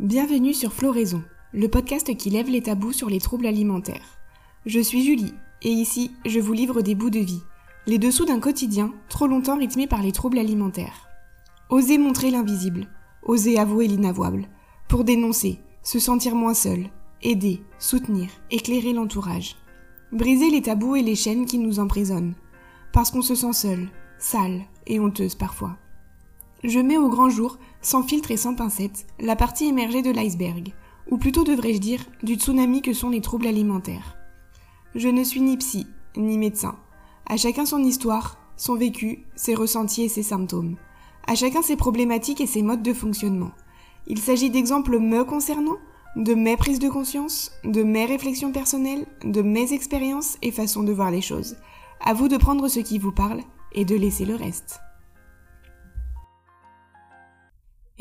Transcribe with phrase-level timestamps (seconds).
[0.00, 4.18] Bienvenue sur Floraison, le podcast qui lève les tabous sur les troubles alimentaires.
[4.64, 7.42] Je suis Julie, et ici, je vous livre des bouts de vie,
[7.86, 11.06] les dessous d'un quotidien trop longtemps rythmé par les troubles alimentaires.
[11.68, 12.86] Osez montrer l'invisible,
[13.22, 14.48] osez avouer l'inavouable,
[14.88, 16.86] pour dénoncer, se sentir moins seul,
[17.20, 19.56] aider, soutenir, éclairer l'entourage.
[20.12, 22.32] Briser les tabous et les chaînes qui nous emprisonnent,
[22.94, 23.88] parce qu'on se sent seul,
[24.18, 25.76] sale et honteuse parfois.
[26.62, 30.74] Je mets au grand jour, sans filtre et sans pincette, la partie émergée de l'iceberg,
[31.10, 34.16] ou plutôt devrais-je dire du tsunami que sont les troubles alimentaires.
[34.94, 36.76] Je ne suis ni psy, ni médecin.
[37.26, 40.76] À chacun son histoire, son vécu, ses ressentis et ses symptômes.
[41.26, 43.52] À chacun ses problématiques et ses modes de fonctionnement.
[44.06, 45.76] Il s'agit d'exemples me concernant,
[46.16, 50.92] de mes prises de conscience, de mes réflexions personnelles, de mes expériences et façons de
[50.92, 51.56] voir les choses.
[52.04, 53.40] À vous de prendre ce qui vous parle
[53.72, 54.80] et de laisser le reste.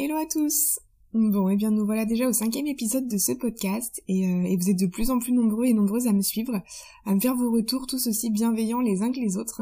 [0.02, 0.80] Hello à tous
[1.14, 4.44] Bon, et eh bien nous voilà déjà au cinquième épisode de ce podcast et, euh,
[4.44, 6.62] et, vous êtes de plus en plus nombreux et nombreuses à me suivre,
[7.06, 9.62] à me faire vos retours tous aussi bienveillants les uns que les autres,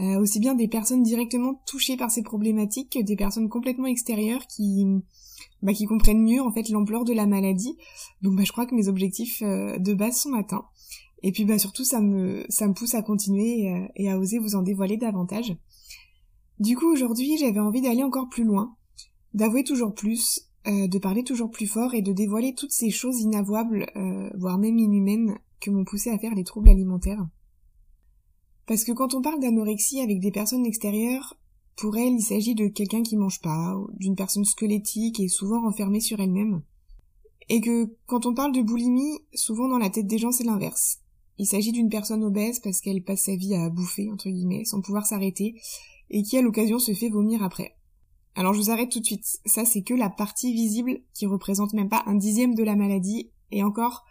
[0.00, 4.46] euh, aussi bien des personnes directement touchées par ces problématiques que des personnes complètement extérieures
[4.46, 4.86] qui,
[5.60, 7.76] bah, qui comprennent mieux en fait l'ampleur de la maladie.
[8.22, 10.64] Donc bah, je crois que mes objectifs euh, de base sont atteints.
[11.22, 14.38] Et puis bah surtout ça me ça me pousse à continuer et, et à oser
[14.38, 15.54] vous en dévoiler davantage.
[16.58, 18.74] Du coup aujourd'hui j'avais envie d'aller encore plus loin
[19.34, 23.20] d'avouer toujours plus, euh, de parler toujours plus fort et de dévoiler toutes ces choses
[23.20, 27.26] inavouables, euh, voire même inhumaines, que m'ont poussé à faire les troubles alimentaires.
[28.66, 31.38] Parce que quand on parle d'anorexie avec des personnes extérieures,
[31.76, 36.00] pour elles, il s'agit de quelqu'un qui mange pas, d'une personne squelettique et souvent renfermée
[36.00, 36.62] sur elle-même.
[37.48, 41.00] Et que quand on parle de boulimie, souvent dans la tête des gens c'est l'inverse.
[41.36, 44.80] Il s'agit d'une personne obèse parce qu'elle passe sa vie à bouffer, entre guillemets, sans
[44.80, 45.56] pouvoir s'arrêter,
[46.10, 47.73] et qui à l'occasion se fait vomir après.
[48.36, 49.38] Alors je vous arrête tout de suite.
[49.46, 53.30] Ça c'est que la partie visible qui représente même pas un dixième de la maladie.
[53.50, 54.04] Et encore,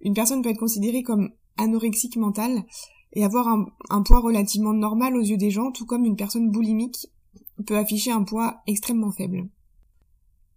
[0.00, 2.64] une personne peut être considérée comme anorexique mentale
[3.14, 7.08] et avoir un, poids relativement normal aux yeux des gens, tout comme une personne boulimique
[7.66, 9.48] peut afficher un poids extrêmement faible.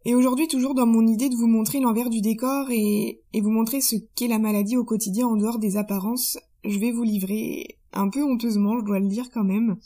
[0.06, 3.50] Et aujourd'hui, toujours dans mon idée de vous montrer l'envers du décor et, et vous
[3.50, 7.80] montrer ce qu'est la maladie au quotidien en dehors des apparences, je vais vous livrer,
[7.92, 9.78] un peu honteusement, je dois le dire quand même,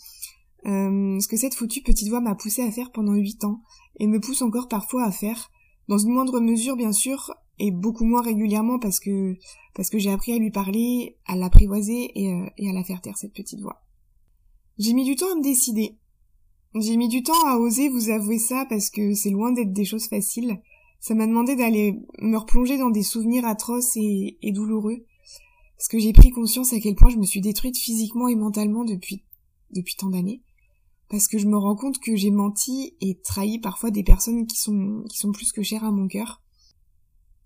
[0.66, 3.62] euh, ce que cette foutue petite voix m'a poussé à faire pendant huit ans,
[4.00, 5.50] et me pousse encore parfois à faire,
[5.88, 9.36] dans une moindre mesure bien sûr, et beaucoup moins régulièrement parce que
[9.76, 13.02] parce que j'ai appris à lui parler, à l'apprivoiser et, euh, et à la faire
[13.02, 13.84] taire cette petite voix.
[14.78, 15.98] J'ai mis du temps à me décider.
[16.76, 19.86] J'ai mis du temps à oser vous avouer ça parce que c'est loin d'être des
[19.86, 20.62] choses faciles.
[21.00, 25.06] Ça m'a demandé d'aller me replonger dans des souvenirs atroces et, et douloureux.
[25.78, 28.84] Parce que j'ai pris conscience à quel point je me suis détruite physiquement et mentalement
[28.84, 29.24] depuis,
[29.72, 30.42] depuis tant d'années
[31.10, 34.58] parce que je me rends compte que j'ai menti et trahi parfois des personnes qui
[34.58, 35.04] sont
[35.34, 36.42] plus que chères à mon cœur.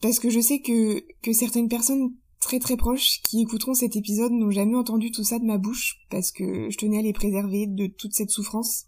[0.01, 4.33] Parce que je sais que que certaines personnes très très proches qui écouteront cet épisode
[4.33, 7.67] n'ont jamais entendu tout ça de ma bouche parce que je tenais à les préserver
[7.67, 8.85] de toute cette souffrance,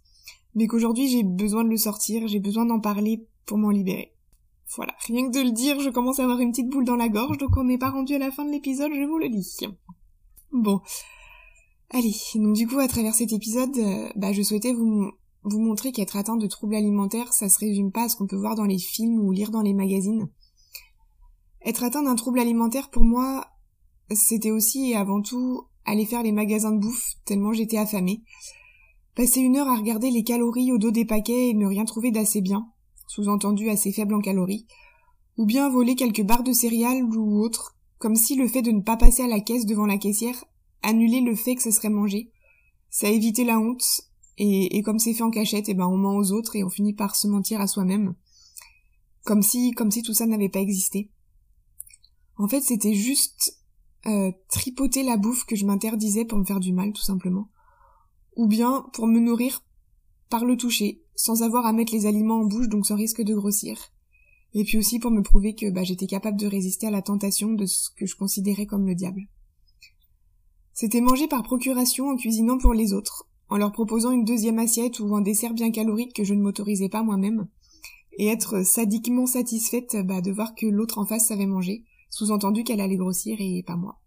[0.56, 4.12] mais qu'aujourd'hui j'ai besoin de le sortir, j'ai besoin d'en parler pour m'en libérer.
[4.76, 7.08] Voilà, rien que de le dire, je commence à avoir une petite boule dans la
[7.08, 9.56] gorge, donc on n'est pas rendu à la fin de l'épisode, je vous le dis.
[10.52, 10.82] Bon,
[11.92, 15.12] Allez, donc du coup, à travers cet épisode, euh, bah, je souhaitais vous,
[15.44, 18.36] vous montrer qu'être atteint de troubles alimentaires, ça se résume pas à ce qu'on peut
[18.36, 20.28] voir dans les films ou lire dans les magazines.
[21.64, 23.46] Être atteint d'un trouble alimentaire, pour moi,
[24.12, 28.24] c'était aussi et avant tout aller faire les magasins de bouffe, tellement j'étais affamée.
[29.16, 32.12] Passer une heure à regarder les calories au dos des paquets et ne rien trouver
[32.12, 32.68] d'assez bien,
[33.08, 34.66] sous-entendu assez faible en calories,
[35.38, 38.82] ou bien voler quelques barres de céréales ou autres, comme si le fait de ne
[38.82, 40.44] pas passer à la caisse devant la caissière
[40.86, 42.32] annuler le fait que ça serait mangé.
[42.90, 43.84] Ça évité la honte,
[44.38, 46.94] et, comme c'est fait en cachette, et ben on ment aux autres et on finit
[46.94, 48.16] par se mentir à soi-même.
[49.24, 51.10] Comme si, comme si tout ça n'avait pas existé.
[52.38, 53.60] En fait, c'était juste
[54.06, 57.50] euh, tripoter la bouffe que je m'interdisais pour me faire du mal, tout simplement.
[58.36, 59.64] Ou bien pour me nourrir
[60.30, 63.34] par le toucher, sans avoir à mettre les aliments en bouche, donc sans risque de
[63.34, 63.78] grossir.
[64.54, 67.54] Et puis aussi pour me prouver que bah, j'étais capable de résister à la tentation
[67.54, 69.22] de ce que je considérais comme le diable.
[70.76, 75.00] C'était manger par procuration en cuisinant pour les autres, en leur proposant une deuxième assiette
[75.00, 77.48] ou un dessert bien calorique que je ne m'autorisais pas moi-même,
[78.18, 82.82] et être sadiquement satisfaite bah, de voir que l'autre en face savait manger, sous-entendu qu'elle
[82.82, 84.02] allait grossir et pas moi.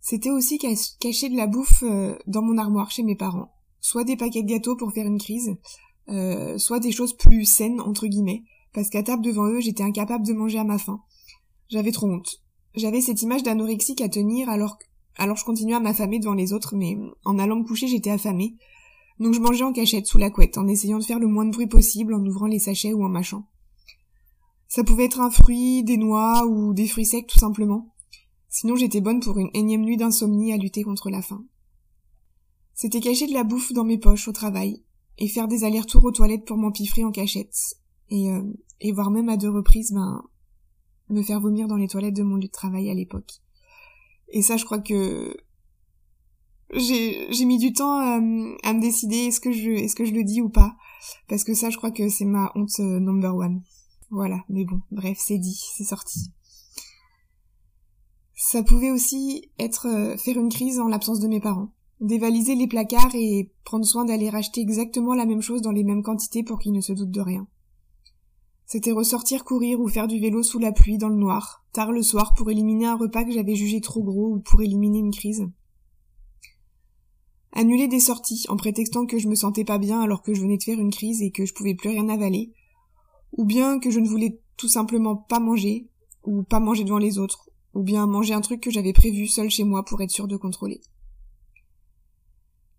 [0.00, 4.16] C'était aussi cacher de la bouffe euh, dans mon armoire chez mes parents, soit des
[4.16, 5.54] paquets de gâteaux pour faire une crise,
[6.08, 10.26] euh, soit des choses plus saines entre guillemets, parce qu'à table devant eux j'étais incapable
[10.26, 11.00] de manger à ma faim.
[11.68, 12.42] J'avais trop honte.
[12.74, 14.78] J'avais cette image d'anorexique à tenir alors,
[15.16, 18.56] alors je continuais à m'affamer devant les autres, mais en allant me coucher j'étais affamée.
[19.18, 21.50] Donc je mangeais en cachette sous la couette, en essayant de faire le moins de
[21.50, 23.46] bruit possible, en ouvrant les sachets ou en mâchant.
[24.68, 27.92] Ça pouvait être un fruit, des noix ou des fruits secs tout simplement.
[28.48, 31.44] Sinon j'étais bonne pour une énième nuit d'insomnie à lutter contre la faim.
[32.74, 34.82] C'était cacher de la bouffe dans mes poches au travail,
[35.18, 37.76] et faire des allers-retours aux toilettes pour m'empiffrer en cachette,
[38.08, 38.42] et, euh,
[38.80, 40.22] et voir même à deux reprises, ben,
[41.12, 43.30] me faire vomir dans les toilettes de mon lieu de travail à l'époque.
[44.28, 45.36] Et ça, je crois que
[46.72, 50.22] j'ai mis du temps à, à me décider est-ce que je est-ce que je le
[50.22, 50.76] dis ou pas
[51.28, 53.60] parce que ça je crois que c'est ma honte euh, number one
[54.10, 56.30] voilà mais bon bref c'est dit c'est sorti
[58.36, 62.66] ça pouvait aussi être euh, faire une crise en l'absence de mes parents dévaliser les
[62.66, 66.58] placards et prendre soin d'aller racheter exactement la même chose dans les mêmes quantités pour
[66.58, 67.46] qu'ils ne se doutent de rien.
[68.72, 72.04] C'était ressortir courir ou faire du vélo sous la pluie dans le noir, tard le
[72.04, 75.48] soir pour éliminer un repas que j'avais jugé trop gros ou pour éliminer une crise.
[77.50, 80.56] Annuler des sorties en prétextant que je me sentais pas bien alors que je venais
[80.56, 82.52] de faire une crise et que je pouvais plus rien avaler,
[83.32, 85.88] ou bien que je ne voulais tout simplement pas manger,
[86.22, 89.50] ou pas manger devant les autres, ou bien manger un truc que j'avais prévu seul
[89.50, 90.80] chez moi pour être sûr de contrôler.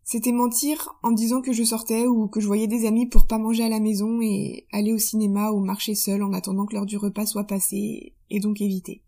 [0.03, 3.37] C'était mentir en disant que je sortais ou que je voyais des amis pour pas
[3.37, 6.85] manger à la maison et aller au cinéma ou marcher seul en attendant que l'heure
[6.85, 9.03] du repas soit passée et donc éviter.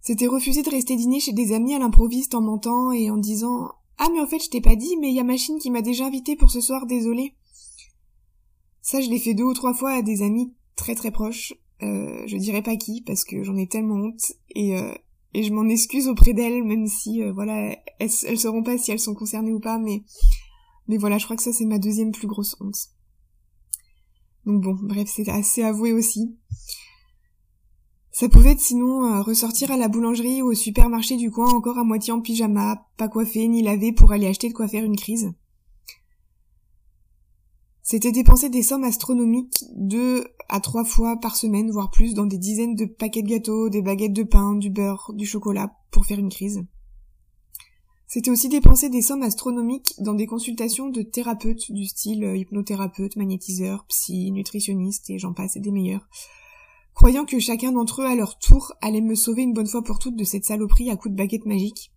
[0.00, 3.72] C'était refuser de rester dîner chez des amis à l'improviste en mentant et en disant
[3.96, 6.06] Ah mais en fait je t'ai pas dit mais y a machine qui m'a déjà
[6.06, 7.34] invité pour ce soir, désolé.
[8.82, 11.54] Ça je l'ai fait deux ou trois fois à des amis très très proches.
[11.82, 14.92] Euh, je dirais pas qui parce que j'en ai tellement honte et euh,
[15.34, 18.98] et je m'en excuse auprès d'elles, même si euh, voilà, elles, sauront pas si elles
[18.98, 20.02] sont concernées ou pas, mais
[20.88, 22.88] mais voilà, je crois que ça c'est ma deuxième plus grosse honte.
[24.46, 26.36] Donc bon, bref, c'est assez avoué aussi.
[28.10, 31.78] Ça pouvait être sinon euh, ressortir à la boulangerie ou au supermarché du coin encore
[31.78, 34.96] à moitié en pyjama, pas coiffé ni lavé pour aller acheter de quoi faire une
[34.96, 35.30] crise.
[37.90, 42.36] C'était dépenser des sommes astronomiques deux à trois fois par semaine, voire plus, dans des
[42.36, 46.18] dizaines de paquets de gâteaux, des baguettes de pain, du beurre, du chocolat, pour faire
[46.18, 46.66] une crise.
[48.06, 53.16] C'était aussi dépenser des sommes astronomiques dans des consultations de thérapeutes du style euh, hypnothérapeute,
[53.16, 56.10] magnétiseur, psy, nutritionniste et j'en passe et des meilleurs,
[56.92, 59.98] croyant que chacun d'entre eux à leur tour allait me sauver une bonne fois pour
[59.98, 61.90] toutes de cette saloperie à coups de baguette magique.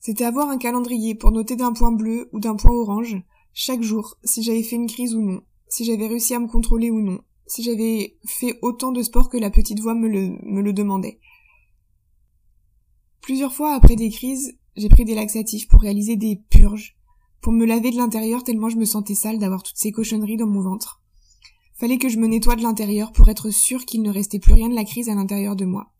[0.00, 3.22] C'était avoir un calendrier pour noter d'un point bleu ou d'un point orange,
[3.58, 6.90] chaque jour, si j'avais fait une crise ou non, si j'avais réussi à me contrôler
[6.90, 11.18] ou non, si j'avais fait autant de sport que la petite voix me le, demandait.
[13.22, 16.98] Plusieurs fois après des crises, j'ai pris des laxatifs pour réaliser des purges,
[17.40, 20.46] pour me laver de l'intérieur tellement je me sentais sale d'avoir toutes ces cochonneries dans
[20.46, 21.00] mon ventre.
[21.76, 24.68] Fallait que je me nettoie de l'intérieur pour être sûr qu'il ne restait plus rien
[24.68, 25.94] de la crise à l'intérieur de moi.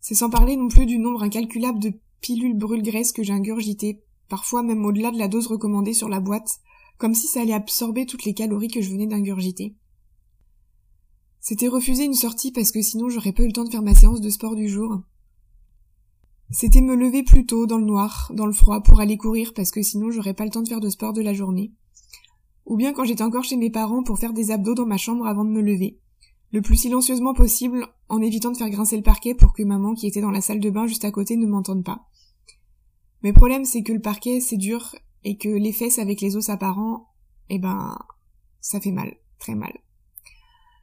[0.00, 1.92] C'est sans parler non plus du nombre incalculable de
[2.22, 6.62] pilules brûle-graisse que j'ai ingurgitées, parfois même au-delà de la dose recommandée sur la boîte,
[7.00, 9.74] comme si ça allait absorber toutes les calories que je venais d'ingurgiter.
[11.40, 13.94] C'était refuser une sortie parce que sinon j'aurais pas eu le temps de faire ma
[13.94, 15.00] séance de sport du jour.
[16.50, 19.70] C'était me lever plus tôt dans le noir, dans le froid, pour aller courir parce
[19.70, 21.72] que sinon j'aurais pas le temps de faire de sport de la journée.
[22.66, 25.26] Ou bien quand j'étais encore chez mes parents pour faire des abdos dans ma chambre
[25.26, 25.98] avant de me lever.
[26.52, 30.06] Le plus silencieusement possible, en évitant de faire grincer le parquet pour que maman qui
[30.06, 32.02] était dans la salle de bain juste à côté ne m'entende pas.
[33.22, 34.94] Mais le problème c'est que le parquet c'est dur
[35.24, 37.08] et que les fesses avec les os apparents,
[37.48, 37.98] eh ben,
[38.60, 39.72] ça fait mal, très mal.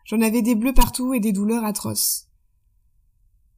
[0.06, 2.27] J'en avais des bleus partout et des douleurs atroces.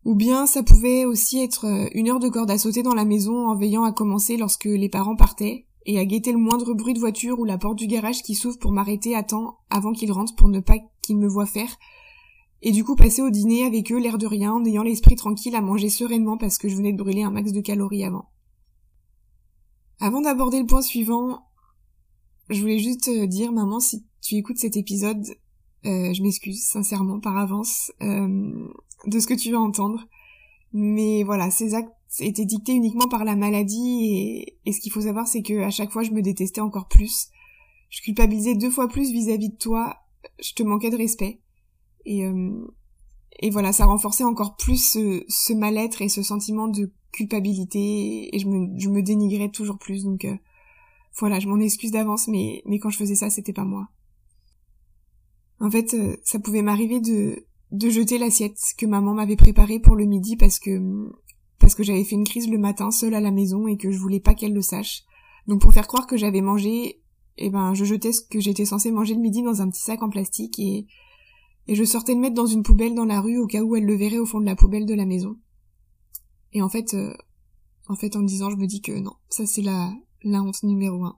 [0.06, 3.06] Ou bien ça pouvait aussi être euh, une heure de corde à sauter dans la
[3.06, 6.94] maison en veillant à commencer lorsque les parents partaient, et à guetter le moindre bruit
[6.94, 10.12] de voiture ou la porte du garage qui s'ouvre pour m'arrêter à temps avant qu'ils
[10.12, 11.78] rentrent pour ne pas qu'ils me voient faire,
[12.62, 15.56] et du coup passer au dîner avec eux l'air de rien en ayant l'esprit tranquille
[15.56, 18.29] à manger sereinement parce que je venais de brûler un max de calories avant.
[20.00, 21.46] Avant d'aborder le point suivant,
[22.50, 25.26] je voulais juste te dire, maman, si tu écoutes cet épisode,
[25.86, 28.70] euh, je m'excuse sincèrement par avance euh,
[29.06, 30.08] de ce que tu vas entendre.
[30.72, 35.28] Mais voilà, ces actes étaient dictés uniquement par la maladie et, ce qu'il faut savoir,
[35.28, 37.28] c'est que à chaque fois, je me détestais encore plus.
[37.90, 39.98] Je culpabilisais deux fois plus vis-à-vis de toi.
[40.42, 41.42] Je te manquais de respect.
[42.06, 42.68] Et, euh,
[43.52, 48.48] voilà, ça renforçait encore plus ce, ce mal-être et ce sentiment de culpabilité et je
[48.48, 50.04] me, je dénigrais toujours plus.
[50.04, 50.36] Donc euh,
[51.18, 53.90] voilà, je m'en excuse d'avance, mais, mais quand je faisais ça, c'était pas moi.
[55.60, 59.96] En fait, euh, ça pouvait m'arriver de, de jeter l'assiette que maman m'avait préparée pour
[59.96, 61.10] le midi parce que
[61.60, 64.00] parce que j'avais fait une crise le matin seule à la maison et que je
[64.00, 65.04] voulais pas qu'elle le sache.
[65.48, 67.02] Donc pour faire croire que j'avais mangé,
[67.38, 70.02] eh ben je jetais ce que j'étais censée manger le midi dans un petit sac
[70.02, 70.88] en plastique et
[71.68, 73.86] et je sortais le mettre dans une poubelle dans la rue au cas où elle
[73.86, 75.38] le verrait au fond de la poubelle de la maison.
[76.54, 77.14] Et en fait, euh,
[77.88, 81.04] en fait, en disant, je me dis que non, ça c'est la, la honte numéro
[81.06, 81.18] un.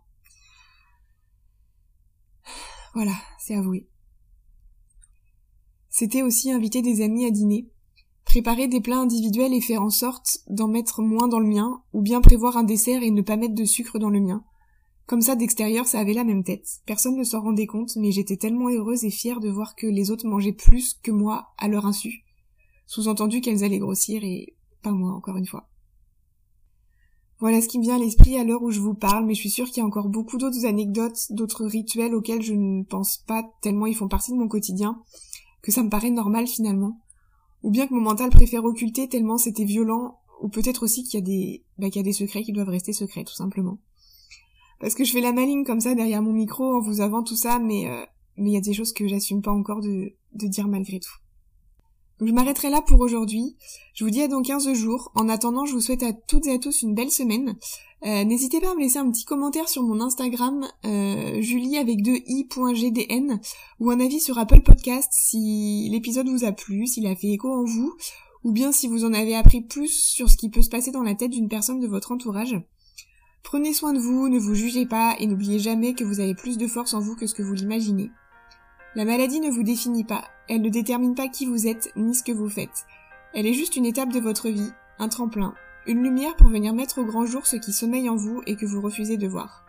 [2.93, 3.87] Voilà, c'est avoué.
[5.89, 7.69] c'était aussi inviter des amis à dîner,
[8.25, 12.01] préparer des plats individuels et faire en sorte d'en mettre moins dans le mien, ou
[12.01, 14.43] bien prévoir un dessert et ne pas mettre de sucre dans le mien.
[15.05, 16.81] Comme ça, d'extérieur, ça avait la même tête.
[16.85, 20.11] Personne ne s'en rendait compte, mais j'étais tellement heureuse et fière de voir que les
[20.11, 22.23] autres mangeaient plus que moi à leur insu.
[22.87, 25.69] Sous-entendu qu'elles allaient grossir et pas moi, encore une fois.
[27.41, 29.39] Voilà ce qui me vient à l'esprit à l'heure où je vous parle, mais je
[29.39, 33.17] suis sûre qu'il y a encore beaucoup d'autres anecdotes, d'autres rituels auxquels je ne pense
[33.17, 35.01] pas tellement ils font partie de mon quotidien,
[35.63, 37.01] que ça me paraît normal finalement.
[37.63, 41.23] Ou bien que mon mental préfère occulter tellement c'était violent, ou peut-être aussi qu'il y
[41.23, 43.79] a des, bah, qu'il y a des secrets qui doivent rester secrets, tout simplement.
[44.79, 47.35] Parce que je fais la maligne comme ça derrière mon micro en vous avouant tout
[47.35, 48.05] ça, mais, euh,
[48.37, 51.17] mais il y a des choses que j'assume pas encore de dire malgré tout.
[52.21, 53.55] Je m'arrêterai là pour aujourd'hui.
[53.95, 55.11] Je vous dis à dans 15 jours.
[55.15, 57.57] En attendant, je vous souhaite à toutes et à tous une belle semaine.
[58.03, 62.03] Euh, n'hésitez pas à me laisser un petit commentaire sur mon Instagram, euh, Julie avec
[62.03, 63.39] deux i.gdn,
[63.79, 67.51] ou un avis sur Apple Podcast si l'épisode vous a plu, s'il a fait écho
[67.51, 67.93] en vous,
[68.43, 71.03] ou bien si vous en avez appris plus sur ce qui peut se passer dans
[71.03, 72.59] la tête d'une personne de votre entourage.
[73.43, 76.57] Prenez soin de vous, ne vous jugez pas et n'oubliez jamais que vous avez plus
[76.57, 78.11] de force en vous que ce que vous l'imaginez.
[78.93, 82.23] La maladie ne vous définit pas, elle ne détermine pas qui vous êtes ni ce
[82.23, 82.85] que vous faites.
[83.33, 85.53] Elle est juste une étape de votre vie, un tremplin,
[85.87, 88.65] une lumière pour venir mettre au grand jour ce qui sommeille en vous et que
[88.65, 89.63] vous refusez de voir.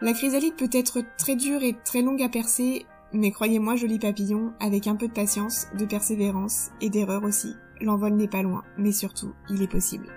[0.00, 4.52] La chrysalide peut être très dure et très longue à percer, mais croyez-moi, joli papillon,
[4.58, 8.92] avec un peu de patience, de persévérance et d'erreur aussi, l'envol n'est pas loin, mais
[8.92, 10.08] surtout, il est possible.